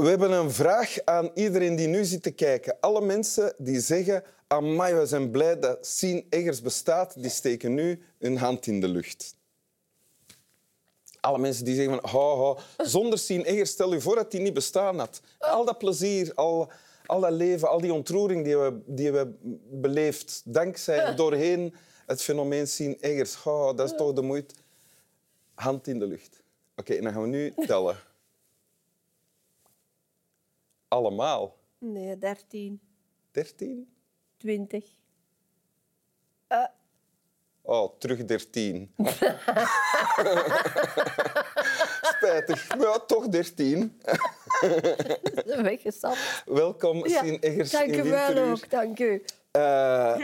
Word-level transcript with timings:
We 0.00 0.08
hebben 0.08 0.32
een 0.32 0.50
vraag 0.50 0.96
aan 1.04 1.30
iedereen 1.34 1.76
die 1.76 1.86
nu 1.86 2.04
zit 2.04 2.22
te 2.22 2.30
kijken. 2.30 2.76
Alle 2.80 3.00
mensen 3.00 3.54
die 3.58 3.80
zeggen... 3.80 4.22
Amai, 4.46 4.94
we 4.94 5.06
zijn 5.06 5.30
blij 5.30 5.58
dat 5.58 5.86
Sien 5.86 6.26
Eggers 6.30 6.60
bestaat, 6.60 7.22
die 7.22 7.30
steken 7.30 7.74
nu 7.74 8.02
hun 8.18 8.36
hand 8.36 8.66
in 8.66 8.80
de 8.80 8.88
lucht. 8.88 9.34
Alle 11.20 11.38
mensen 11.38 11.64
die 11.64 11.74
zeggen 11.74 12.00
van... 12.00 12.10
"Ho, 12.10 12.36
ho, 12.36 12.58
zonder 12.76 13.18
Sien 13.18 13.44
Eggers, 13.44 13.70
stel 13.70 13.92
je 13.92 14.00
voor 14.00 14.14
dat 14.14 14.30
die 14.30 14.40
niet 14.40 14.54
bestaan 14.54 14.98
had. 14.98 15.20
Al 15.38 15.64
dat 15.64 15.78
plezier, 15.78 16.32
al, 16.34 16.70
al 17.06 17.20
dat 17.20 17.32
leven, 17.32 17.68
al 17.68 17.80
die 17.80 17.92
ontroering 17.92 18.44
die 18.44 18.56
we, 18.56 18.80
die 18.86 19.12
we 19.12 19.32
beleefd 19.70 20.42
dankzij, 20.44 21.14
doorheen 21.14 21.74
het 22.06 22.22
fenomeen 22.22 22.68
Sien 22.68 22.96
Eggers. 23.00 23.44
Oh, 23.44 23.76
dat 23.76 23.90
is 23.90 23.96
toch 23.96 24.12
de 24.12 24.22
moeite. 24.22 24.54
Hand 25.54 25.86
in 25.86 25.98
de 25.98 26.06
lucht. 26.06 26.42
Oké, 26.76 27.00
dan 27.00 27.12
gaan 27.12 27.22
we 27.22 27.28
nu 27.28 27.54
tellen. 27.66 27.96
Allemaal. 30.90 31.56
Nee, 31.78 32.18
13, 32.18 32.80
13? 33.30 33.88
20. 34.36 34.84
Oh, 37.62 37.98
terug 37.98 38.24
13. 38.24 38.94
Spijtig. 42.16 42.76
Maar 42.76 42.86
ja, 42.86 42.98
toch 42.98 43.28
13. 43.28 44.00
Weggestapt. 45.44 46.42
Welkom, 46.46 47.08
Ja, 47.08 47.22
Sien 47.22 47.40
Eggers 47.40 47.70
dank 47.70 47.96
u 47.96 48.02
wel 48.02 48.50
ook, 48.50 48.70
dank 48.70 48.98
u. 48.98 49.24
Eh, 49.50 50.16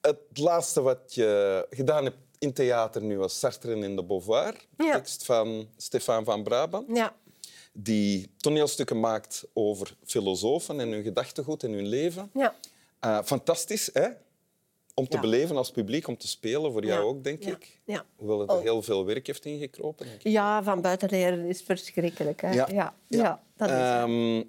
het 0.00 0.18
laatste 0.32 0.82
wat 0.82 1.14
je 1.14 1.66
gedaan 1.70 2.04
hebt 2.04 2.16
in 2.38 2.52
theater 2.52 3.02
nu 3.02 3.18
was 3.18 3.38
Sartre 3.38 3.74
in 3.74 3.96
de 3.96 4.04
Beauvoir. 4.04 4.54
Ja. 4.76 4.92
Tekst 4.92 5.24
van 5.24 5.68
Stefan 5.76 6.24
van 6.24 6.42
Brabant. 6.42 6.96
Ja, 6.96 7.14
Die 7.72 8.30
toneelstukken 8.36 9.00
maakt 9.00 9.44
over 9.52 9.96
filosofen 10.04 10.80
en 10.80 10.88
hun 10.90 11.02
gedachtegoed 11.02 11.62
en 11.62 11.72
hun 11.72 11.86
leven. 11.86 12.30
ja. 12.34 12.54
Eh, 13.00 13.18
fantastisch, 13.24 13.90
hè? 13.92 14.08
Om 14.94 15.08
te 15.08 15.16
Ja. 15.16 15.20
beleven 15.22 15.56
als 15.56 15.70
publiek, 15.70 16.06
om 16.08 16.16
te 16.16 16.28
spelen, 16.28 16.72
voor 16.72 16.84
jou 16.84 17.00
Ja. 17.00 17.06
ook, 17.06 17.24
denk 17.24 17.44
ik. 17.44 17.80
Ja. 17.84 18.04
Hoewel 18.16 18.40
het 18.40 18.50
er 18.50 18.56
Oh. 18.56 18.62
heel 18.62 18.82
veel 18.82 19.04
werk 19.04 19.26
heeft 19.26 19.44
ingekropen. 19.44 20.06
denk 20.06 20.22
ik. 20.22 20.32
ja, 20.32 20.62
van 20.62 20.80
buiten 20.80 21.08
leren 21.10 21.44
is 21.44 21.62
verschrikkelijk. 21.62 22.40
Hè? 22.40 22.50
Ja. 22.50 22.94
Ja. 23.08 23.42
Dat 23.56 23.68
is. 23.68 23.74
Ehm, 23.74 24.42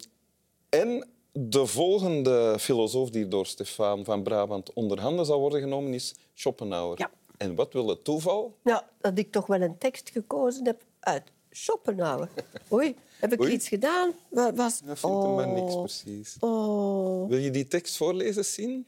en 0.68 1.08
de 1.32 1.66
volgende 1.66 2.56
filosoof 2.60 3.10
die 3.10 3.28
door 3.28 3.46
Stefan 3.46 4.04
van 4.04 4.22
Brabant 4.22 4.72
onder 4.72 5.00
handen 5.00 5.26
zal 5.26 5.40
worden 5.40 5.60
genomen 5.60 5.94
is 5.94 6.14
Schopenhauer. 6.34 6.98
Ja. 6.98 7.10
En 7.36 7.54
wat 7.54 7.72
wil 7.72 7.88
het 7.88 8.04
toeval? 8.04 8.56
Ja, 8.64 8.88
dat 9.00 9.18
ik 9.18 9.32
toch 9.32 9.46
wel 9.46 9.60
een 9.60 9.78
tekst 9.78 10.10
gekozen 10.10 10.66
heb 10.66 10.82
uit 11.00 11.22
Schopenhauer. 11.54 12.28
Oei, 12.72 12.96
heb 13.20 13.32
ik 13.32 13.40
Oei. 13.40 13.52
iets 13.52 13.68
gedaan? 13.68 14.12
Wat 14.28 14.54
was... 14.56 14.80
Dat 14.80 14.98
vindt 14.98 15.22
hem 15.22 15.34
maar 15.34 15.48
niks 15.48 15.74
precies. 15.74 16.36
Oh, 16.40 17.28
Wil 17.28 17.38
je 17.38 17.50
die 17.50 17.66
tekst 17.68 17.96
voorlezen, 17.96 18.44
zien? 18.44 18.86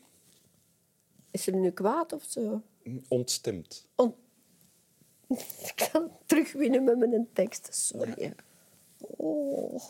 is 1.30 1.46
hem 1.46 1.60
nu 1.60 1.70
kwaad 1.70 2.12
of 2.12 2.24
zo? 2.28 2.62
Ontstemd. 3.08 3.86
On- 3.94 4.14
ik 5.68 5.88
kan 5.92 6.10
terugwinnen 6.26 6.84
met 6.84 6.98
mijn 6.98 7.28
tekst. 7.32 7.68
Sorry. 7.74 8.34
Oh. 8.98 9.80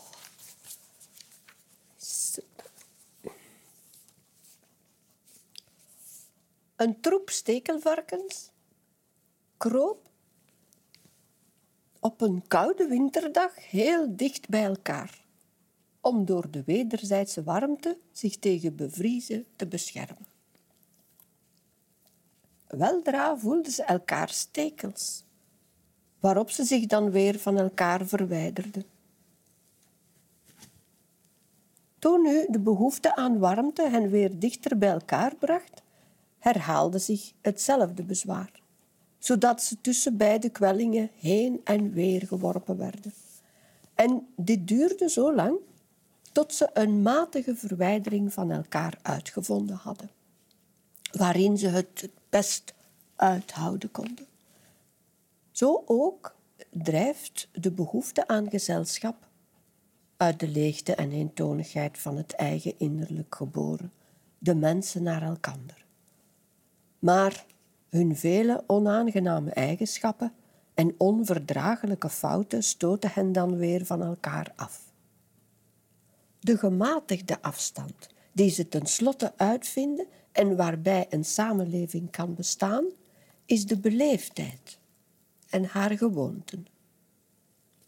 Zo. 1.97 2.41
Een 6.75 7.01
troep 7.01 7.29
stekelvarkens 7.29 8.49
kroop 9.57 10.09
op 12.05 12.21
een 12.21 12.47
koude 12.47 12.87
winterdag 12.87 13.69
heel 13.69 14.15
dicht 14.15 14.49
bij 14.49 14.63
elkaar, 14.63 15.25
om 16.01 16.25
door 16.25 16.51
de 16.51 16.63
wederzijdse 16.65 17.43
warmte 17.43 17.97
zich 18.11 18.37
tegen 18.37 18.75
bevriezen 18.75 19.45
te 19.55 19.67
beschermen. 19.67 20.25
Weldra 22.67 23.37
voelden 23.37 23.71
ze 23.71 23.83
elkaar 23.83 24.29
stekels, 24.29 25.23
waarop 26.19 26.49
ze 26.49 26.63
zich 26.63 26.85
dan 26.85 27.11
weer 27.11 27.39
van 27.39 27.57
elkaar 27.57 28.05
verwijderden. 28.05 28.85
Toen 31.99 32.21
nu 32.21 32.45
de 32.49 32.59
behoefte 32.59 33.15
aan 33.15 33.39
warmte 33.39 33.89
hen 33.89 34.09
weer 34.09 34.39
dichter 34.39 34.77
bij 34.77 34.89
elkaar 34.89 35.35
bracht, 35.35 35.81
herhaalde 36.39 36.99
zich 36.99 37.31
hetzelfde 37.41 38.03
bezwaar, 38.03 38.63
zodat 39.25 39.63
ze 39.63 39.81
tussen 39.81 40.17
beide 40.17 40.49
kwellingen 40.49 41.09
heen 41.19 41.61
en 41.63 41.91
weer 41.91 42.27
geworpen 42.27 42.77
werden. 42.77 43.13
En 43.95 44.27
dit 44.35 44.67
duurde 44.67 45.09
zo 45.09 45.35
lang 45.35 45.57
tot 46.31 46.53
ze 46.53 46.69
een 46.73 47.01
matige 47.01 47.55
verwijdering 47.55 48.33
van 48.33 48.51
elkaar 48.51 48.97
uitgevonden 49.01 49.75
hadden 49.75 50.09
waarin 51.11 51.57
ze 51.57 51.67
het 51.67 52.01
het 52.01 52.11
best 52.29 52.73
uithouden 53.15 53.91
konden. 53.91 54.25
Zo 55.51 55.83
ook 55.85 56.35
drijft 56.69 57.49
de 57.51 57.71
behoefte 57.71 58.27
aan 58.27 58.49
gezelschap 58.49 59.27
uit 60.17 60.39
de 60.39 60.47
leegte 60.47 60.95
en 60.95 61.11
eentonigheid 61.11 61.97
van 61.97 62.17
het 62.17 62.33
eigen 62.33 62.73
innerlijk 62.77 63.35
geboren, 63.35 63.91
de 64.37 64.55
mensen 64.55 65.03
naar 65.03 65.21
elkander. 65.21 65.85
Maar 66.99 67.45
hun 67.95 68.15
vele 68.15 68.63
onaangename 68.67 69.51
eigenschappen 69.51 70.33
en 70.73 70.95
onverdraaglijke 70.97 72.09
fouten 72.09 72.63
stoten 72.63 73.11
hen 73.13 73.31
dan 73.31 73.57
weer 73.57 73.85
van 73.85 74.03
elkaar 74.03 74.53
af. 74.55 74.93
De 76.39 76.57
gematigde 76.57 77.41
afstand 77.41 78.09
die 78.31 78.49
ze 78.49 78.67
tenslotte 78.67 79.33
uitvinden 79.37 80.07
en 80.31 80.55
waarbij 80.55 81.07
een 81.09 81.25
samenleving 81.25 82.11
kan 82.11 82.35
bestaan, 82.35 82.85
is 83.45 83.65
de 83.65 83.79
beleefdheid 83.79 84.79
en 85.49 85.65
haar 85.65 85.97
gewoonten. 85.97 86.67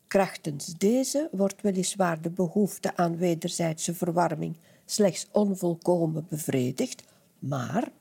Krachtens 0.07 0.73
deze 0.77 1.29
wordt 1.31 1.61
weliswaar 1.61 2.21
de 2.21 2.29
behoefte 2.29 2.95
aan 2.95 3.17
wederzijdse 3.17 3.93
verwarming 3.93 4.57
slechts 4.85 5.27
onvolkomen 5.31 6.25
bevredigd, 6.29 7.03
maar 7.39 7.91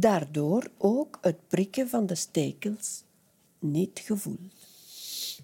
daardoor 0.00 0.66
ook 0.78 1.18
het 1.20 1.48
prikken 1.48 1.88
van 1.88 2.06
de 2.06 2.14
stekels 2.14 3.02
niet 3.58 4.00
gevoeld. 4.04 4.52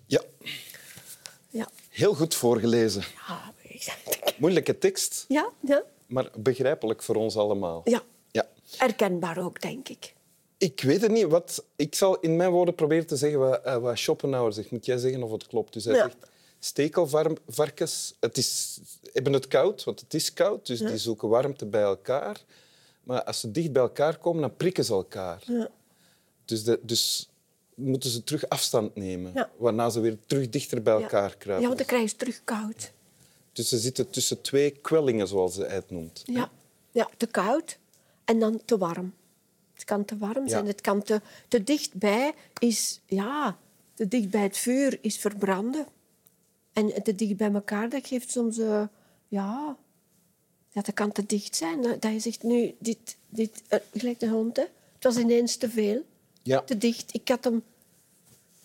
Ja, 0.06 0.22
Ja, 1.50 1.68
heel 1.90 2.14
goed 2.14 2.34
voorgelezen. 2.34 3.04
ja, 3.28 3.52
Moeilijke 4.38 4.78
tekst, 4.78 5.24
ja, 5.28 5.50
ja, 5.60 5.82
maar 6.06 6.30
begrijpelijk 6.36 7.02
voor 7.02 7.14
ons 7.16 7.36
allemaal. 7.36 7.80
ja. 7.84 8.02
Ja. 8.30 8.46
herkenbaar 8.76 9.38
ook, 9.44 9.60
denk 9.60 9.88
ik. 9.88 10.14
Ik 10.58 10.80
weet 10.80 11.00
het 11.02 11.10
niet. 11.10 11.24
Wat, 11.26 11.64
ik 11.76 11.94
zal 11.94 12.18
in 12.20 12.36
mijn 12.36 12.50
woorden 12.50 12.74
proberen 12.74 13.06
te 13.06 13.16
zeggen 13.16 13.38
wat, 13.38 13.80
wat 13.80 13.98
Schopenhauer 13.98 14.52
zegt. 14.52 14.70
Moet 14.70 14.86
jij 14.86 14.96
zeggen 14.98 15.22
of 15.22 15.30
het 15.30 15.46
klopt? 15.46 15.72
Dus 15.72 15.84
hij 15.84 15.94
Ja. 15.94 16.02
zegt, 16.02 16.16
stekelvarkens 16.58 18.14
het 18.20 18.36
is, 18.36 18.78
hebben 19.12 19.32
het 19.32 19.48
koud, 19.48 19.84
want 19.84 20.00
het 20.00 20.14
is 20.14 20.32
koud. 20.32 20.66
Dus 20.66 20.78
die 20.78 20.98
zoeken 20.98 21.28
warmte 21.28 21.66
bij 21.66 21.82
elkaar. 21.82 22.40
Maar 23.04 23.24
als 23.24 23.40
ze 23.40 23.50
dicht 23.50 23.72
bij 23.72 23.82
elkaar 23.82 24.18
komen, 24.18 24.40
dan 24.40 24.56
prikken 24.56 24.84
ze 24.84 24.92
elkaar. 24.92 25.42
Ja. 25.46 25.68
Dus, 26.44 26.64
de, 26.64 26.80
dus 26.82 27.28
moeten 27.74 28.10
ze 28.10 28.24
terug 28.24 28.48
afstand 28.48 28.94
nemen. 28.94 29.32
Ja. 29.34 29.50
Waarna 29.56 29.90
ze 29.90 30.00
weer 30.00 30.18
terug 30.26 30.48
dichter 30.48 30.82
bij 30.82 30.94
elkaar 30.94 31.28
Ja, 31.30 31.34
kruipen. 31.38 31.66
want 31.66 31.78
dan 31.78 31.86
krijg 31.86 32.02
je 32.02 32.08
het 32.08 32.18
terug 32.18 32.40
koud. 32.44 32.92
Dus 33.52 33.68
ze 33.68 33.78
zitten 33.78 34.10
tussen 34.10 34.40
twee 34.40 34.70
kwellingen, 34.70 35.28
zoals 35.28 35.56
hij 35.56 35.66
het 35.68 35.90
noemt. 35.90 36.22
Ja. 36.24 36.50
ja, 36.90 37.08
te 37.16 37.26
koud 37.26 37.78
en 38.24 38.38
dan 38.38 38.60
te 38.64 38.78
warm. 38.78 39.14
Het 39.74 39.84
kan 39.84 40.04
te 40.04 40.18
warm 40.18 40.48
zijn, 40.48 40.62
Ja. 40.64 40.70
het 40.70 40.80
kan 40.80 41.02
te, 41.02 41.20
te 41.48 41.64
dichtbij 41.64 42.32
is... 42.58 43.00
Ja, 43.06 43.58
te 43.94 44.08
dicht 44.08 44.30
bij 44.30 44.42
het 44.42 44.56
vuur 44.58 44.98
is 45.00 45.18
verbranden. 45.18 45.86
En 46.72 47.02
te 47.02 47.14
dicht 47.14 47.36
bij 47.36 47.52
elkaar, 47.52 47.88
dat 47.88 48.06
geeft 48.06 48.30
soms... 48.30 48.58
eh, 48.58 48.66
ja, 48.66 48.88
ja, 49.28 49.76
dat 50.82 50.94
kan 50.94 51.12
te 51.12 51.26
dicht 51.26 51.56
zijn. 51.56 51.82
Dat 51.82 52.12
je 52.12 52.18
zegt, 52.18 52.42
nu, 52.42 52.74
dit... 52.78 53.16
dit 53.28 53.62
eh, 53.68 53.78
gelijk 53.92 54.20
de 54.20 54.28
hond, 54.28 54.56
hè. 54.56 54.62
Het 54.94 55.04
was 55.04 55.16
ineens 55.16 55.56
te 55.56 55.70
veel. 55.70 56.02
Ja. 56.42 56.60
Te 56.60 56.78
dicht. 56.78 57.14
Ik 57.14 57.28
had 57.28 57.44
hem 57.44 57.62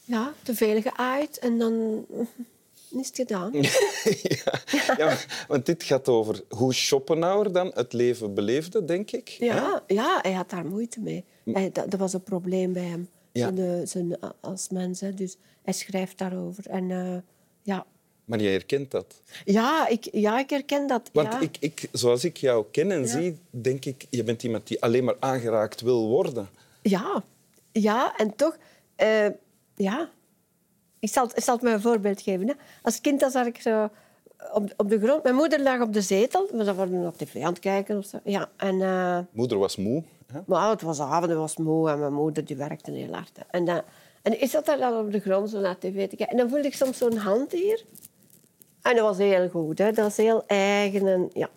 ja, 0.04 0.34
te 0.44 0.56
veel 0.56 0.82
geaaid 0.82 1.40
en 1.40 1.58
dan 1.58 2.06
is 3.00 3.08
het 3.08 3.16
gedaan. 3.16 3.52
ja. 4.22 4.62
Ja, 4.98 5.18
want 5.48 5.66
dit 5.66 5.84
gaat 5.84 6.08
over 6.08 6.44
hoe 6.50 6.74
Schopenhauer 6.74 7.52
dan 7.52 7.72
het 7.74 7.94
leven 7.94 8.34
beleefde, 8.34 8.86
denk 8.86 9.12
ik. 9.12 9.30
Ja, 9.30 9.84
ja, 9.88 10.20
hij 10.22 10.34
had 10.34 10.50
daar 10.50 10.66
moeite 10.66 11.00
mee. 11.00 11.26
Hij, 11.46 11.72
dat, 11.72 11.92
dat 11.92 12.00
was 12.00 12.14
een 12.14 12.24
probleem 12.24 12.74
bij 12.74 12.84
hem 12.84 13.10
zijn, 13.34 13.58
eh, 13.58 13.80
zijn, 13.84 14.18
als 14.40 14.70
mens. 14.70 15.00
Hè. 15.00 15.14
Dus 15.14 15.38
hij 15.62 15.74
schrijft 15.74 16.18
daarover. 16.18 16.68
En 16.68 16.92
eh, 16.92 17.18
ja. 17.62 17.86
Maar 18.30 18.40
jij 18.40 18.52
herkent 18.52 18.92
dat. 18.92 19.22
Ja, 19.46 19.88
ik, 19.88 20.08
ja, 20.12 20.40
ik 20.40 20.50
herken 20.50 20.88
dat. 20.88 21.10
Want 21.14 21.34
ja. 21.34 21.40
ik, 21.40 21.58
ik, 21.60 21.90
zoals 21.92 22.24
ik 22.24 22.38
jou 22.38 22.66
ken 22.72 22.92
en 22.92 23.08
zie, 23.08 23.40
denk 23.50 23.86
ik, 23.86 24.06
je 24.10 24.24
bent 24.24 24.44
iemand 24.44 24.68
die 24.68 24.82
alleen 24.82 25.04
maar 25.04 25.16
aangeraakt 25.20 25.82
wil 25.82 26.08
worden. 26.08 26.50
Ja, 26.82 27.24
ja, 27.72 28.18
en 28.18 28.36
toch... 28.36 28.58
eh, 28.96 29.26
ja. 29.76 30.10
Ik 31.00 31.10
zal, 31.10 31.30
ik 31.34 31.44
zal 31.44 31.54
het 31.56 31.64
me 31.64 31.72
een 31.72 31.82
voorbeeld 31.82 32.22
geven. 32.22 32.48
Hè. 32.48 32.54
Als 32.82 33.02
kind 33.02 33.20
dan 33.20 33.32
zag 33.32 33.46
ik 33.46 33.62
zo 33.62 33.90
op, 34.54 34.74
op 34.78 34.90
de 34.90 35.00
grond. 35.00 35.24
Mijn 35.24 35.36
moeder 35.36 35.62
lag 35.62 35.82
op 35.82 35.94
de 35.94 36.02
zetel. 36.02 36.48
We 36.52 36.74
waren 36.74 37.08
op 37.08 37.18
tv 37.18 37.36
aan 37.36 37.50
het 37.52 37.60
kijken. 37.60 37.98
Of 37.98 38.06
zo. 38.06 38.20
Ja, 38.24 38.50
en, 38.58 38.82
eh, 38.82 39.20
Moeder 39.32 39.58
was 39.58 39.76
moe. 39.78 40.04
Hè? 40.34 40.40
maar 40.46 40.70
het 40.70 40.82
was 40.82 41.00
avond, 41.00 41.30
het 41.30 41.38
was 41.38 41.58
moe 41.58 41.90
en 41.90 42.00
mijn 42.00 42.14
moeder 42.14 42.46
die 42.46 42.56
werkte 42.56 42.92
heel 42.92 43.14
hard. 43.14 43.32
hè. 43.38 43.44
En, 43.52 43.66
dan 43.66 43.82
en 44.22 44.42
ik 44.42 44.50
zat 44.50 44.66
daar 44.66 44.78
dan 44.78 45.00
op 45.06 45.12
de 45.12 45.20
grond 45.20 45.50
zo 45.50 45.60
naar 45.60 45.78
tv 45.78 46.10
te 46.10 46.16
kijken. 46.16 46.28
En 46.28 46.38
dan 46.38 46.50
voelde 46.50 46.68
ik 46.68 46.76
soms 46.76 46.98
zo'n 46.98 47.18
hand 47.18 47.52
hier. 47.52 47.84
En 48.82 48.96
dat 48.96 49.06
was 49.06 49.18
heel 49.18 49.50
goed, 49.50 49.78
hè. 49.78 49.86
dat 49.92 50.06
was 50.06 50.18
heel 50.18 50.44
eigen. 50.48 51.08
En, 51.08 51.30
ja. 51.34 51.50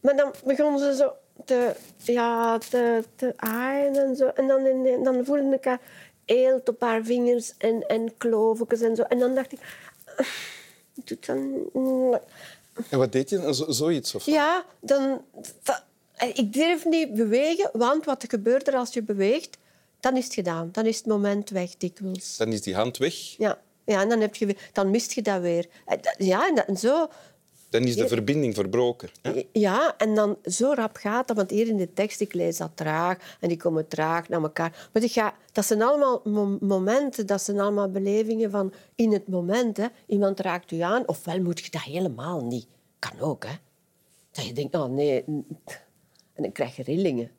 Maar 0.00 0.16
dan 0.16 0.32
begonnen 0.44 0.80
ze 0.80 0.94
zo 0.94 1.12
te, 1.44 1.74
ja, 2.02 2.58
te, 2.58 3.04
te 3.16 3.32
aaien 3.36 3.96
en 3.96 4.16
zo. 4.16 4.26
En 4.26 4.46
dan, 4.46 4.66
in- 4.66 5.04
dan 5.04 5.24
voelde 5.24 5.54
ik 5.56 5.64
haar 5.64 5.80
eelt 6.24 6.68
op 6.68 6.80
haar 6.80 7.04
vingers 7.04 7.52
en, 7.58 7.86
en 7.88 8.16
kloofjes 8.16 8.80
en 8.80 8.96
zo. 8.96 9.02
En 9.02 9.18
dan 9.18 9.34
dacht 9.34 9.52
ik... 9.52 9.58
"Ah, 10.16 10.26
Doe 11.04 11.18
dan... 11.20 12.20
En 12.90 12.98
wat 12.98 13.12
deed 13.12 13.30
je? 13.30 13.54
Zo, 13.54 13.70
zoiets? 13.70 14.14
Of? 14.14 14.26
Ja, 14.26 14.64
dan... 14.80 15.24
dat- 15.62 15.84
ik 16.34 16.52
durf 16.52 16.84
niet 16.84 17.14
bewegen, 17.14 17.70
want 17.72 18.04
wat 18.04 18.24
gebeurt 18.28 18.68
er 18.68 18.74
als 18.74 18.92
je 18.92 19.02
beweegt? 19.02 19.58
Dan 20.00 20.16
is 20.16 20.24
het 20.24 20.34
gedaan. 20.34 20.68
Dan 20.72 20.86
is 20.86 20.96
het 20.96 21.06
moment 21.06 21.50
weg, 21.50 21.76
dikwijls. 21.76 22.36
Dan 22.36 22.52
is 22.52 22.62
die 22.62 22.74
hand 22.74 22.96
weg. 22.96 23.14
Ja, 23.36 23.58
ja 23.90 24.02
en 24.02 24.08
dan, 24.08 24.20
heb 24.20 24.34
je, 24.34 24.46
weer- 24.46 24.68
dan 24.72 24.90
mist 24.90 25.12
je 25.12 25.22
dat 25.22 25.40
weer. 25.40 25.66
Dat- 25.86 26.14
Ja, 26.18 26.48
en, 26.48 26.54
dat, 26.54 26.64
en 26.66 26.76
zo... 26.76 27.08
Dan 27.70 27.82
is 27.82 27.96
de 27.96 28.08
verbinding 28.08 28.54
verbroken. 28.54 29.08
Hè? 29.22 29.46
Ja, 29.52 29.94
en 29.96 30.14
dan 30.14 30.36
zo 30.44 30.72
rap 30.74 30.96
gaat 30.96 31.28
dat, 31.28 31.36
want 31.36 31.50
hier 31.50 31.68
in 31.68 31.76
de 31.76 31.92
tekst, 31.92 32.20
ik 32.20 32.34
lees 32.34 32.56
dat 32.56 32.70
traag 32.74 33.36
en 33.40 33.48
die 33.48 33.56
komen 33.56 33.88
traag 33.88 34.28
naar 34.28 34.42
elkaar. 34.42 34.88
Maar 34.92 35.02
ga, 35.08 35.34
dat 35.52 35.64
zijn 35.66 35.82
allemaal 35.82 36.20
mo- 36.24 36.58
momenten, 36.60 37.26
dat 37.26 37.42
zijn 37.42 37.60
allemaal 37.60 37.90
belevingen 37.90 38.50
van 38.50 38.72
in 38.94 39.12
het 39.12 39.28
moment. 39.28 39.76
Hè. 39.76 39.86
Iemand 40.06 40.40
raakt 40.40 40.70
u 40.70 40.80
aan, 40.80 41.08
ofwel 41.08 41.40
moet 41.40 41.60
je 41.60 41.70
dat 41.70 41.82
helemaal 41.82 42.44
niet. 42.44 42.66
Kan 42.98 43.20
ook, 43.20 43.44
hè. 43.44 43.54
Dat 44.32 44.46
je 44.46 44.52
denkt, 44.52 44.74
oh 44.74 44.84
nee, 44.84 45.24
en 45.24 46.42
dan 46.42 46.52
krijg 46.52 46.76
je 46.76 46.82
rillingen. 46.82 47.30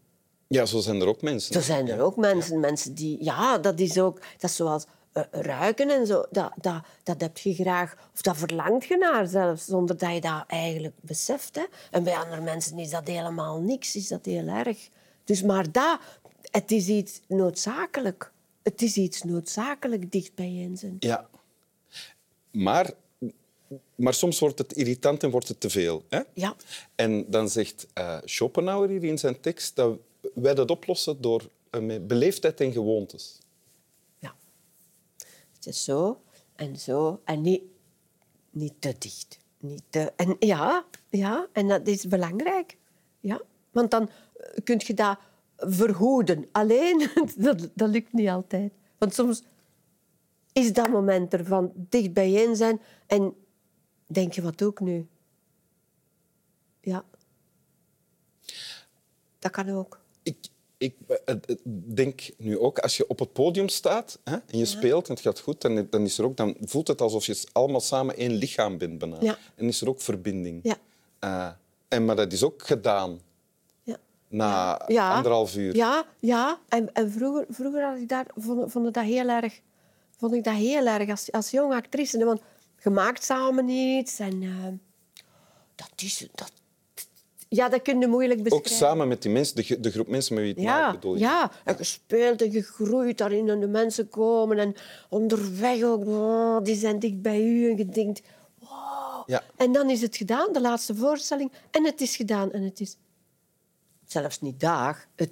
Ja, 0.48 0.66
zo 0.66 0.80
zijn 0.80 1.02
er 1.02 1.08
ook 1.08 1.22
mensen. 1.22 1.56
Er 1.56 1.62
zijn 1.62 1.88
er 1.88 2.02
ook 2.02 2.16
mensen, 2.16 2.60
mensen 2.60 2.94
die... 2.94 3.24
Ja, 3.24 3.58
dat 3.58 3.80
is 3.80 4.00
ook... 4.00 4.20
Dat 4.38 4.50
is 4.50 4.56
zoals 4.56 4.86
eh, 5.12 5.24
ruiken 5.32 5.90
en 5.90 6.06
zo. 6.08 6.26
Dat, 6.30 6.52
dat, 6.56 6.82
dat 7.04 7.22
heb 7.22 7.38
je 7.38 7.54
graag... 7.54 7.96
Of 8.14 8.22
dat 8.22 8.38
verlangt 8.38 8.86
je 8.86 8.98
naar 8.98 9.28
zelfs, 9.28 9.66
zonder 9.66 9.98
dat 9.98 10.14
je 10.14 10.22
dat 10.22 10.44
eigenlijk 10.48 10.96
beseft. 11.02 11.56
Hè. 11.56 11.64
En 11.92 12.04
bij 12.04 12.16
andere 12.16 12.42
mensen 12.42 12.80
is 12.80 12.90
dat 12.90 13.08
helemaal 13.08 13.62
niks, 13.62 13.96
is 13.96 14.08
dat 14.08 14.26
heel 14.26 14.48
erg. 14.48 14.90
Dus 15.24 15.42
maar 15.42 15.72
dat... 15.72 16.00
Het 16.42 16.72
is 16.72 16.88
iets 16.88 17.22
noodzakelijk. 17.28 18.32
Het 18.64 18.82
is 18.82 18.96
iets 18.96 19.24
noodzakelijk 19.24 20.12
dicht 20.12 20.36
bijeen 20.36 20.78
zijn. 20.78 20.96
Ja. 21.00 21.30
Maar, 22.52 22.92
maar 23.96 24.14
soms 24.14 24.40
wordt 24.40 24.58
het 24.58 24.74
irritant 24.74 25.24
en 25.24 25.30
wordt 25.30 25.48
het 25.48 25.60
te 25.60 25.70
veel. 25.70 26.04
Hè? 26.10 26.20
Ja. 26.34 26.56
En 26.96 27.26
dan 27.30 27.50
zegt 27.50 27.88
eh, 27.94 28.18
Schopenhauer 28.26 28.90
hier 28.90 29.04
in 29.04 29.18
zijn 29.18 29.40
tekst 29.40 29.76
dat 29.76 29.98
wij 30.34 30.54
dat 30.54 30.72
oplossen 30.72 31.22
door 31.22 31.50
eh, 31.70 31.82
met 31.82 32.08
beleefdheid 32.08 32.62
en 32.62 32.72
gewoontes. 32.72 33.40
Het 35.62 35.74
is 35.74 35.84
zo 35.84 36.22
en 36.56 36.80
zo 36.80 37.22
en 37.24 37.42
niet, 37.42 37.62
niet 38.50 38.74
te 38.80 38.96
dicht. 38.98 39.40
Niet 39.58 39.84
te, 39.90 40.14
en 40.16 40.36
ja, 40.40 40.86
ja, 41.10 41.48
en 41.52 41.68
dat 41.68 41.88
is 41.88 42.08
belangrijk. 42.08 42.78
Ja. 43.20 43.42
Want 43.72 43.92
dan 43.92 44.10
eh, 44.10 44.64
kun 44.64 44.82
je 44.86 44.94
dat 44.94 45.18
verhoeden. 45.58 46.48
Alleen, 46.52 47.10
dat, 47.38 47.70
dat 47.74 47.90
lukt 47.90 48.14
niet 48.14 48.30
altijd. 48.30 48.74
Want 48.98 49.14
soms 49.14 49.44
is 50.54 50.74
dat 50.74 50.90
moment 50.90 51.34
ervan 51.34 51.72
dicht 51.76 52.14
bijeen 52.14 52.56
zijn 52.56 52.82
en 53.08 53.36
denk 54.06 54.34
je, 54.34 54.42
wat 54.42 54.64
ook 54.64 54.80
nu? 54.80 55.08
Ja. 56.80 57.06
Dat 59.40 59.52
kan 59.52 59.70
ook. 59.70 60.00
Ik, 60.24 60.38
ik 60.82 60.96
eh, 61.08 61.16
eh, 61.26 61.56
denk 61.94 62.30
nu 62.38 62.60
ook, 62.60 62.80
als 62.80 62.98
je 62.98 63.08
op 63.08 63.20
het 63.20 63.34
podium 63.34 63.70
staat 63.70 64.20
hè, 64.24 64.34
en 64.34 64.58
je 64.58 64.66
speelt 64.66 65.08
en 65.08 65.14
het 65.14 65.24
gaat 65.24 65.40
goed, 65.40 65.62
dan, 65.62 65.88
dan, 65.90 66.04
is 66.04 66.18
er 66.18 66.26
ook, 66.26 66.38
dan 66.38 66.56
voelt 66.62 66.88
het 66.88 67.02
alsof 67.02 67.26
je 67.26 67.44
allemaal 67.52 67.80
samen 67.80 68.16
één 68.16 68.32
lichaam 68.32 68.78
bent. 68.78 68.98
Bijna. 68.98 69.18
Ja. 69.20 69.38
En 69.56 69.68
is 69.68 69.82
er 69.82 69.90
ook 69.90 70.02
verbinding. 70.02 70.60
Ja. 70.64 70.78
Eh, 71.20 71.52
en, 71.88 72.06
maar 72.06 72.16
dat 72.16 72.34
is 72.34 72.44
ook 72.44 72.66
gedaan 72.66 73.20
na 74.28 74.78
anderhalf 74.88 75.56
uur. 75.56 75.76
Ja, 75.76 76.06
ja. 76.20 76.60
En, 76.70 76.94
en 76.94 77.12
vroeger, 77.12 77.46
vroeger 77.50 77.84
had 77.84 77.98
ik 77.98 78.10
daar, 78.10 78.26
vond, 78.36 78.72
vond 78.72 78.88
ik 78.88 78.94
dat 78.94 79.04
heel 79.04 79.30
erg, 79.30 79.62
vond 80.18 80.34
ik 80.34 80.44
dat 80.44 80.54
heel 80.54 80.86
erg 80.86 81.10
als, 81.10 81.32
als 81.32 81.52
jonge 81.52 81.76
actrice. 81.76 82.26
Want 82.26 82.42
je 82.84 82.90
maakt 82.90 83.24
samen 83.24 83.70
iets 83.70 84.20
en 84.20 84.44
eh, 84.44 84.74
dat 85.76 85.92
is... 85.96 86.28
Dat, 86.36 86.52
ja, 87.54 87.70
dat 87.70 87.82
kun 87.82 88.00
je 88.00 88.08
moeilijk 88.08 88.40
Ook 88.40 88.44
beschrijven. 88.44 88.76
samen 88.76 89.08
met 89.08 89.22
die 89.22 89.32
mensen, 89.32 89.56
de, 89.56 89.80
de 89.80 89.92
groep 89.92 90.08
mensen 90.08 90.36
met 90.36 90.44
wie 90.44 90.54
je 90.54 90.60
het 90.60 90.70
Ja, 90.70 90.80
maakt, 90.80 90.94
bedoel 90.96 91.14
je? 91.14 91.20
ja, 91.20 91.52
en 91.64 91.76
gespeeld 91.76 92.42
en 92.42 92.52
gegroeid 92.52 93.18
daarin 93.18 93.50
en 93.50 93.60
de 93.60 93.68
mensen 93.68 94.10
komen 94.10 94.60
en 94.60 94.76
onderweg 95.10 95.84
ook, 95.84 96.06
oh, 96.06 96.64
die 96.64 96.76
zijn 96.76 97.00
dicht 97.00 97.22
bij 97.22 97.42
u 97.42 97.70
en 97.70 97.78
je 97.78 97.86
denkt, 97.86 98.22
wow. 98.60 99.24
Ja. 99.26 99.44
En 99.56 99.72
dan 99.72 99.90
is 99.90 100.02
het 100.02 100.18
gedaan, 100.18 100.54
de 100.54 100.62
laatste 100.62 100.96
voorstelling, 100.96 101.52
en 101.72 101.86
het 101.86 102.02
is 102.02 102.16
gedaan 102.16 102.52
en 102.52 102.64
het 102.64 102.80
is 102.80 102.98
zelfs 104.06 104.42
niet 104.42 104.60
dag. 104.60 105.06
Het... 105.16 105.32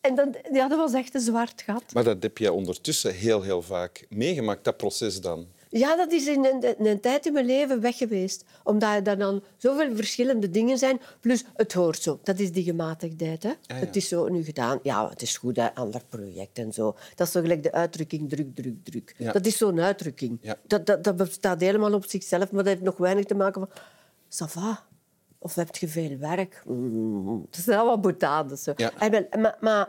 En 0.00 0.14
dan, 0.14 0.34
ja, 0.52 0.68
dat 0.68 0.78
was 0.78 0.92
echt 0.92 1.14
een 1.14 1.20
zwart 1.20 1.62
gat. 1.62 1.84
Maar 1.92 2.04
dat 2.04 2.22
heb 2.22 2.38
je 2.38 2.52
ondertussen 2.52 3.14
heel, 3.14 3.42
heel 3.42 3.62
vaak 3.62 4.06
meegemaakt, 4.08 4.64
dat 4.64 4.76
proces 4.76 5.20
dan. 5.20 5.46
Ja, 5.78 5.96
dat 5.96 6.12
is 6.12 6.26
in 6.26 6.44
een, 6.44 6.78
in 6.78 6.86
een 6.86 7.00
tijd 7.00 7.26
in 7.26 7.32
mijn 7.32 7.46
leven 7.46 7.80
weg 7.80 7.96
geweest. 7.96 8.44
Omdat 8.62 9.06
er 9.06 9.18
dan 9.18 9.42
zoveel 9.56 9.96
verschillende 9.96 10.50
dingen 10.50 10.78
zijn. 10.78 11.00
Plus, 11.20 11.44
het 11.54 11.72
hoort 11.72 12.02
zo. 12.02 12.18
Dat 12.22 12.38
is 12.38 12.52
die 12.52 12.64
gematigdheid. 12.64 13.42
Hè? 13.42 13.52
ja. 13.62 13.74
Het 13.74 13.96
is 13.96 14.08
zo 14.08 14.28
nu 14.28 14.44
gedaan. 14.44 14.78
Ja, 14.82 15.08
het 15.08 15.22
is 15.22 15.36
goed, 15.36 15.56
hè? 15.56 15.74
ander 15.74 16.02
project 16.08 16.58
en 16.58 16.72
zo. 16.72 16.96
Dat 17.14 17.26
is 17.26 17.32
zo 17.32 17.40
gelijk 17.40 17.62
de 17.62 17.72
uitdrukking 17.72 18.28
druk, 18.28 18.54
druk, 18.54 18.84
druk. 18.84 19.14
Ja. 19.18 19.32
Dat 19.32 19.46
is 19.46 19.56
zo'n 19.56 19.80
uitdrukking. 19.80 20.38
Ja. 20.40 20.56
Dat, 20.66 20.86
dat, 20.86 21.04
dat 21.04 21.16
bestaat 21.16 21.60
helemaal 21.60 21.94
op 21.94 22.04
zichzelf, 22.04 22.50
maar 22.50 22.64
dat 22.64 22.72
heeft 22.72 22.84
nog 22.84 22.96
weinig 22.96 23.24
te 23.24 23.34
maken 23.34 23.60
van... 23.60 23.70
Ça 24.28 24.50
va. 24.50 24.86
Of 25.38 25.54
heb 25.54 25.76
je 25.76 25.88
veel 25.88 26.18
werk? 26.18 26.62
Mm, 26.66 27.46
dat 27.50 27.60
zijn 27.60 27.78
allemaal 27.78 28.00
boutades. 28.00 28.62
Zo. 28.62 28.72
Ja. 28.76 28.92
En 28.98 29.10
wel, 29.10 29.26
maar, 29.38 29.56
maar 29.60 29.88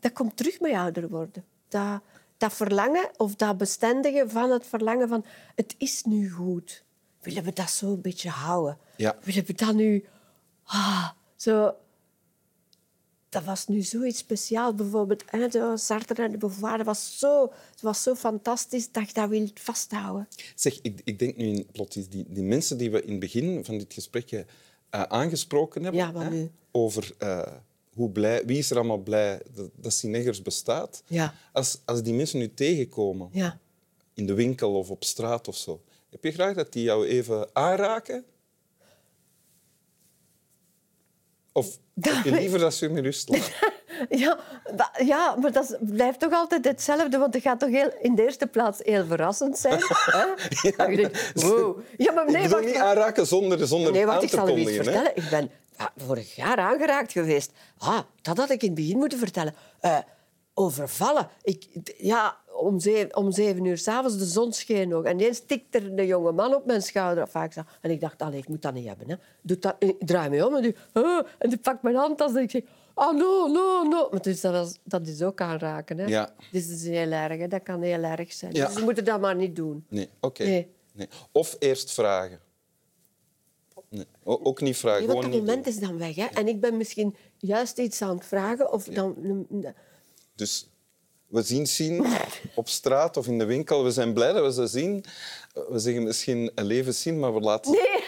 dat 0.00 0.12
komt 0.12 0.36
terug 0.36 0.60
met 0.60 0.72
ouder 0.72 1.08
worden. 1.08 1.44
Dat, 1.68 2.00
dat 2.42 2.52
verlangen 2.52 3.10
of 3.16 3.34
dat 3.34 3.56
bestendigen 3.56 4.30
van 4.30 4.50
het 4.50 4.66
verlangen 4.66 5.08
van 5.08 5.24
het 5.54 5.74
is 5.78 6.02
nu 6.04 6.30
goed. 6.30 6.84
Willen 7.20 7.44
we 7.44 7.52
dat 7.52 7.70
zo 7.70 7.92
een 7.92 8.00
beetje 8.00 8.28
houden? 8.28 8.78
Ja. 8.96 9.16
Willen 9.22 9.44
we 9.44 9.52
dat 9.52 9.74
nu... 9.74 10.04
Ah, 10.64 11.08
zo... 11.36 11.74
Dat 13.28 13.44
was 13.44 13.66
nu 13.66 13.82
zoiets 13.82 14.18
speciaals. 14.18 14.74
Bijvoorbeeld 14.74 15.22
hè, 15.26 15.50
zo 15.50 15.76
Sartre 15.76 16.22
en 16.22 16.30
de 16.30 16.38
Beauvoir. 16.38 16.76
Dat 16.76 16.86
was 16.86 17.18
zo, 17.18 17.52
het 17.70 17.80
was 17.80 18.02
zo 18.02 18.14
fantastisch 18.14 18.92
dat 18.92 19.06
je 19.06 19.12
dat 19.12 19.28
wilt 19.28 19.60
vasthouden. 19.60 20.28
Zeg, 20.54 20.78
ik, 20.82 21.00
ik 21.04 21.18
denk 21.18 21.36
nu 21.36 21.44
in 21.44 21.66
plots 21.72 21.94
die, 21.94 22.24
die 22.28 22.42
mensen 22.42 22.78
die 22.78 22.90
we 22.90 23.02
in 23.02 23.10
het 23.10 23.20
begin 23.20 23.64
van 23.64 23.78
dit 23.78 23.92
gesprek 23.92 24.30
eh, 24.30 24.44
aangesproken 25.02 25.82
hebben. 25.82 26.00
Ja, 26.00 26.12
wat 26.12 26.22
hè, 26.22 26.30
nu? 26.30 26.50
over 26.70 27.14
eh, 27.18 27.52
hoe 27.94 28.10
blij, 28.10 28.44
wie 28.46 28.58
is 28.58 28.70
er 28.70 28.76
allemaal 28.76 28.98
blij 28.98 29.42
dat, 29.54 29.70
dat 29.74 29.92
Sineggers 29.92 30.42
bestaat. 30.42 31.02
Ja. 31.06 31.34
Als, 31.52 31.78
als 31.84 32.02
die 32.02 32.14
mensen 32.14 32.38
nu 32.38 32.54
tegenkomen, 32.54 33.28
Ja. 33.32 33.58
in 34.14 34.26
de 34.26 34.34
winkel 34.34 34.74
of 34.74 34.90
op 34.90 35.04
straat 35.04 35.48
of 35.48 35.56
zo, 35.56 35.80
heb 36.10 36.24
je 36.24 36.32
graag 36.32 36.54
dat 36.54 36.72
die 36.72 36.82
jou 36.82 37.06
even 37.06 37.48
aanraken? 37.52 38.24
Of 41.52 41.78
liever 42.24 42.58
dat 42.58 42.74
ze 42.74 42.86
je 42.86 42.92
met 42.92 43.04
rust 43.04 43.28
laten? 43.28 43.52
Ja, 44.08 44.38
ja, 45.04 45.36
maar 45.40 45.52
dat 45.52 45.76
blijft 45.80 46.20
toch 46.20 46.32
altijd 46.32 46.64
hetzelfde, 46.64 47.18
want 47.18 47.34
het 47.34 47.42
gaat 47.42 47.60
toch 47.60 47.68
heel, 47.70 47.90
in 48.00 48.14
de 48.14 48.22
eerste 48.22 48.46
plaats 48.46 48.78
heel 48.82 49.04
verrassend 49.06 49.58
zijn. 49.58 49.78
hè? 49.88 50.24
Je 50.62 50.96
denkt, 50.96 51.42
wow. 51.42 51.80
Ja, 51.96 52.12
maar 52.12 52.26
ik 52.26 52.50
nee, 52.50 52.64
niet 52.64 52.76
aanraken 52.76 53.26
zonder, 53.26 53.66
zonder 53.66 53.92
Nee, 53.92 54.06
aan 54.06 54.22
ik 54.22 54.28
zal 54.28 54.48
u 54.48 54.60
iets 54.60 54.70
hè. 54.70 54.82
vertellen. 54.82 55.16
Ik 55.16 55.28
ben 55.30 55.50
ja, 55.78 55.92
vorig 55.96 56.36
jaar 56.36 56.56
aangeraakt 56.56 57.12
geweest. 57.12 57.50
Ah, 57.78 57.98
dat 58.22 58.36
had 58.36 58.50
ik 58.50 58.62
in 58.62 58.68
het 58.68 58.76
begin 58.76 58.98
moeten 58.98 59.18
vertellen. 59.18 59.54
Eh, 59.80 59.98
overvallen. 60.54 61.28
Ik, 61.42 61.66
ja, 61.96 62.36
om 62.52 62.80
zeven, 62.80 63.16
om 63.16 63.32
zeven 63.32 63.64
uur 63.64 63.78
s'avonds, 63.78 64.18
de 64.18 64.24
zon 64.24 64.52
scheen 64.52 64.88
nog. 64.88 65.04
En 65.04 65.20
ineens 65.20 65.40
tikte 65.46 65.78
er 65.78 65.98
een 65.98 66.06
jonge 66.06 66.32
man 66.32 66.54
op 66.54 66.66
mijn 66.66 66.82
schouder. 66.82 67.24
Of 67.24 67.34
ik 67.34 67.54
en 67.80 67.90
ik 67.90 68.00
dacht, 68.00 68.22
allee, 68.22 68.38
ik 68.38 68.48
moet 68.48 68.62
dat 68.62 68.74
niet 68.74 68.86
hebben. 68.86 69.10
Hè. 69.10 69.16
Doe 69.42 69.58
dat, 69.58 69.76
ik 69.78 69.96
draai 69.98 70.30
me 70.30 70.46
om 70.46 70.54
en 70.54 70.62
die, 70.62 70.76
en 71.38 71.48
die 71.48 71.58
pakt 71.58 71.82
mijn 71.82 71.96
handtas 71.96 72.34
en 72.34 72.42
ik 72.42 72.50
zeg... 72.50 72.62
Oh, 72.94 73.16
no, 73.16 73.46
no, 73.46 73.82
no. 73.82 74.08
Maar 74.10 74.22
dus 74.22 74.40
dat, 74.40 74.52
was, 74.52 74.78
dat 74.84 75.06
is 75.06 75.22
ook 75.22 75.40
aanraken. 75.40 75.98
Hè. 75.98 76.06
Ja. 76.06 76.34
Dus 76.50 76.68
dat 76.68 76.76
is 76.76 76.86
heel 76.86 77.10
erg. 77.10 77.38
Hè. 77.38 77.48
Dat 77.48 77.62
kan 77.62 77.82
heel 77.82 78.02
erg 78.02 78.32
zijn. 78.32 78.54
Ja. 78.54 78.66
Dus 78.66 78.74
we 78.74 78.84
moeten 78.84 79.04
dat 79.04 79.20
maar 79.20 79.36
niet 79.36 79.56
doen. 79.56 79.84
Nee, 79.88 80.08
oké. 80.20 80.44
Nee. 80.44 80.74
Nee. 80.92 81.08
Of 81.32 81.56
eerst 81.58 81.92
vragen. 81.92 82.40
Nee. 83.88 84.06
Ook 84.24 84.60
niet 84.60 84.76
vragen, 84.76 85.06
Nee, 85.06 85.08
want 85.08 85.22
dat 85.22 85.32
moment 85.32 85.66
is 85.66 85.78
dan 85.78 85.98
weg. 85.98 86.14
Hè. 86.14 86.26
En 86.26 86.48
ik 86.48 86.60
ben 86.60 86.76
misschien 86.76 87.16
juist 87.36 87.78
iets 87.78 88.02
aan 88.02 88.16
het 88.16 88.26
vragen. 88.26 88.72
Of 88.72 88.84
dan, 88.84 89.14
Dus 90.42 90.66
we 91.26 91.42
zien 91.42 91.66
zien 91.66 92.06
op 92.54 92.68
straat 92.68 93.16
of 93.16 93.26
in 93.26 93.38
de 93.38 93.44
winkel. 93.44 93.84
We 93.84 93.90
zijn 93.90 94.12
blij 94.12 94.32
dat 94.32 94.44
we 94.44 94.52
ze 94.52 94.66
zien. 94.66 95.04
We 95.68 95.78
zeggen 95.78 96.02
misschien 96.02 96.50
een 96.54 96.64
leven 96.64 96.94
zien, 96.94 97.18
maar 97.18 97.34
we, 97.34 97.40
laten... 97.40 97.72
Nee, 97.72 98.04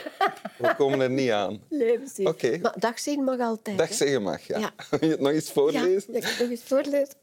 we 0.69 0.75
komen 0.77 1.01
er 1.01 1.11
niet 1.11 1.31
aan. 1.31 1.63
levenszin. 1.69 2.27
Oké. 2.27 2.59
Maar 2.63 2.79
dag 2.79 2.99
zien 2.99 3.25
mag 3.25 3.41
altijd. 3.41 3.79
Dag 3.79 3.95
zeggen 3.95 4.23
mag, 4.23 4.47
ja. 4.47 4.59
Ja. 4.59 4.73
Wil 4.91 5.05
je 5.05 5.11
het 5.11 5.21
nog 5.21 5.33
eens 5.33 5.47
Ja, 5.47 5.53
voorlezen? 5.53 6.13
dat 6.13 6.23
kan 6.23 6.33
ik 6.33 6.39
nog 6.39 6.51
eens 6.51 6.63
voorlezen. 6.65 7.15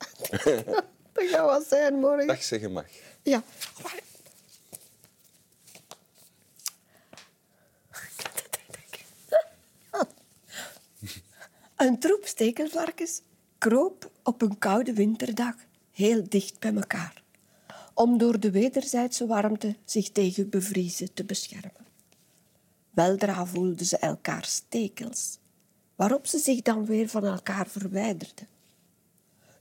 dat 1.14 1.24
gaat 1.30 1.46
wat 1.46 1.66
zijn 1.68 1.94
morgen. 1.94 2.28
Dag 2.28 2.44
zeggen 2.44 2.72
mag. 2.72 2.86
Ja. 3.24 3.44
Een 11.78 12.00
troep 12.00 12.26
stekelvarkens 12.26 13.22
kroop 13.62 14.12
op 14.24 14.42
een 14.42 14.58
koude 14.58 14.94
winterdag 14.94 15.56
heel 15.92 16.24
dicht 16.30 16.60
bij 16.60 16.74
elkaar, 16.74 17.24
om 17.94 18.18
door 18.18 18.40
de 18.40 18.52
wederzijdse 18.52 19.28
warmte 19.28 19.76
zich 19.86 20.10
tegen 20.10 20.50
bevriezen 20.50 21.14
te 21.14 21.24
beschermen. 21.24 21.86
Weldra 22.90 23.46
voelden 23.46 23.86
ze 23.86 23.98
elkaar 23.98 24.46
stekels, 24.46 25.38
waarop 25.96 26.28
ze 26.28 26.38
zich 26.38 26.62
dan 26.62 26.86
weer 26.86 27.10
van 27.10 27.26
elkaar 27.26 27.68
verwijderden. 27.68 28.48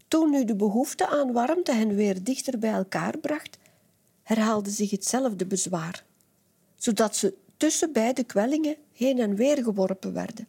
Toen 0.08 0.30
nu 0.30 0.44
de 0.44 0.56
behoefte 0.56 1.08
aan 1.08 1.32
warmte 1.32 1.72
hen 1.72 1.94
weer 1.94 2.24
dichter 2.24 2.58
bij 2.58 2.72
elkaar 2.72 3.18
bracht, 3.18 3.58
herhaalde 4.22 4.70
zich 4.70 4.90
hetzelfde 4.90 5.46
bezwaar, 5.46 6.04
zodat 6.76 7.16
ze 7.16 7.34
tussen 7.56 7.92
beide 7.92 8.24
kwellingen 8.24 8.76
heen 8.92 9.18
en 9.18 9.34
weer 9.34 9.62
geworpen 9.62 10.12
werden. 10.12 10.48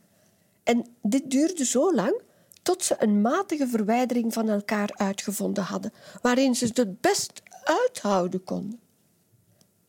En 0.63 0.85
dit 1.01 1.31
duurde 1.31 1.65
zo 1.65 1.93
lang 1.93 2.21
tot 2.61 2.83
ze 2.83 2.95
een 2.99 3.21
matige 3.21 3.67
verwijdering 3.67 4.33
van 4.33 4.49
elkaar 4.49 4.89
uitgevonden 4.95 5.63
hadden, 5.63 5.93
waarin 6.21 6.55
ze 6.55 6.71
het 6.73 7.01
best 7.01 7.41
uithouden 7.63 8.43
konden. 8.43 8.79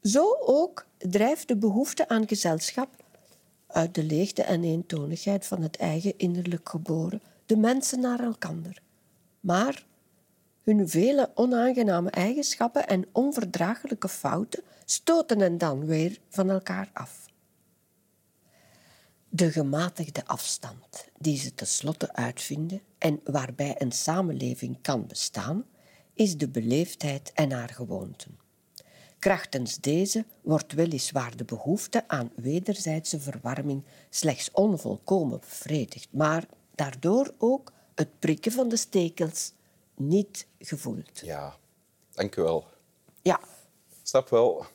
Zo 0.03 0.37
ook 0.41 0.87
drijft 0.99 1.49
de 1.49 1.57
behoefte 1.57 2.09
aan 2.09 2.29
gezelschap 2.29 2.89
uit 3.67 3.95
de 3.95 4.05
leegte 4.05 4.43
en 4.43 4.65
eentonigheid 4.65 5.47
van 5.47 5.63
het 5.63 5.77
eigen 5.77 6.19
innerlijk 6.19 6.69
geboren 6.69 7.23
de 7.47 7.57
mensen 7.57 8.01
naar 8.01 8.21
elkander. 8.21 8.83
Maar 9.41 9.85
hun 10.63 10.89
vele 10.89 11.31
onaangename 11.35 12.11
eigenschappen 12.11 12.89
en 12.89 13.07
onverdraaglijke 13.13 14.09
fouten 14.09 14.63
stoten 14.85 15.41
hen 15.41 15.59
dan 15.59 15.87
weer 15.87 16.19
van 16.29 16.51
elkaar 16.51 16.91
af. 16.93 17.22
De 19.35 19.53
gematigde 19.53 20.27
afstand 20.27 21.09
die 21.19 21.39
ze 21.39 21.55
tenslotte 21.55 22.15
uitvinden 22.15 22.81
en 22.99 23.21
waarbij 23.25 23.75
een 23.79 23.93
samenleving 23.93 24.79
kan 24.83 25.07
bestaan, 25.07 25.65
is 26.15 26.37
de 26.37 26.49
beleefdheid 26.49 27.33
en 27.35 27.53
haar 27.53 27.69
gewoonten. 27.69 28.39
Krachtens 29.19 29.77
deze 29.77 30.25
wordt 30.43 30.73
weliswaar 30.73 31.37
de 31.37 31.45
behoefte 31.45 32.09
aan 32.09 32.31
wederzijdse 32.37 33.21
verwarming 33.21 33.85
slechts 34.11 34.51
onvolkomen 34.51 35.41
bevredigd, 35.41 36.09
maar 36.11 36.47
daardoor 36.75 37.35
ook 37.39 37.73
het 37.95 38.19
prikken 38.19 38.53
van 38.53 38.69
de 38.69 38.77
stekels 38.77 39.53
niet 39.95 40.47
gevoeld. 40.59 41.21
Ja, 41.25 41.57
dank 42.11 42.37
u 42.37 42.43
wel. 42.43 42.67
Ja, 43.23 43.41
Snap 44.03 44.29
wel. 44.29 44.67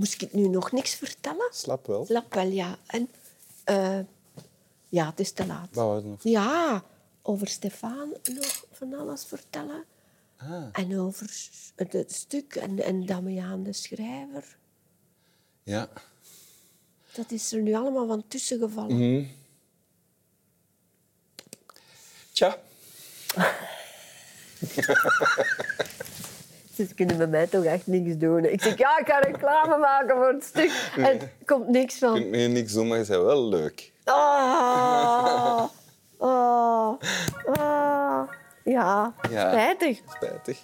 Moest 0.00 0.22
ik 0.22 0.32
nu 0.32 0.48
nog 0.48 0.72
niks 0.72 0.94
vertellen? 0.94 1.48
Slap 1.52 1.86
wel. 1.86 2.04
Slap 2.04 2.34
wel, 2.34 2.46
ja. 2.46 2.78
En 2.86 3.08
eh, 3.64 3.98
ja, 4.88 5.06
het 5.06 5.20
is 5.20 5.32
te 5.32 5.46
laat. 5.46 5.68
Wat 5.72 6.04
nog? 6.04 6.22
Ja, 6.22 6.84
over 7.22 7.48
Stefan 7.48 8.16
nog 8.34 8.64
van 8.72 8.94
alles 8.94 9.24
vertellen. 9.24 9.84
Ah. 10.36 10.64
En 10.72 10.98
over 10.98 11.48
het, 11.76 12.12
stuk 12.12 12.54
en, 12.54 12.82
en 12.82 13.06
Damiaan 13.06 13.62
de 13.62 13.72
schrijver. 13.72 14.56
Ja. 15.62 15.88
Dat 17.12 17.30
is 17.30 17.52
er 17.52 17.62
nu 17.62 17.74
allemaal 17.74 18.06
van 18.06 18.24
tussen 18.28 18.58
gevallen. 18.58 18.96
Mhm. 18.96 19.24
Tja. 22.32 22.58
Ze 26.88 26.94
kunnen 26.94 27.16
bij 27.16 27.26
mij 27.26 27.46
toch 27.46 27.64
echt 27.64 27.86
niks 27.86 28.16
doen. 28.16 28.44
Ik 28.44 28.62
zeg, 28.62 28.78
ja, 28.78 28.98
ik 28.98 29.06
ga 29.06 29.18
reclame 29.18 29.76
maken 29.78 30.16
voor 30.16 30.28
het 30.32 30.44
stuk. 30.44 30.90
En 30.96 31.04
er 31.20 31.30
komt 31.44 31.68
niks 31.68 31.98
Je 31.98 32.06
van. 32.06 32.14
kunt 32.14 32.30
nu 32.30 32.46
niks 32.46 32.72
doen, 32.72 32.88
maar 32.88 32.98
je 32.98 33.04
bent 33.06 33.22
wel 33.22 33.48
leuk. 33.48 33.92
Ah, 34.04 34.14
ah, 36.18 36.98
ah. 37.58 38.28
Ja, 38.64 39.12
Ja. 39.30 39.50
spijtig. 39.50 40.00
Spijtig. 40.16 40.58